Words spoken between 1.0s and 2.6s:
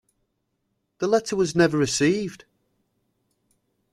letter was never received.